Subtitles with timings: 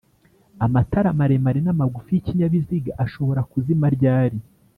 [0.65, 4.39] amatara maremare n’amagufi y’ikinyabiziga ashobora kuzima ryali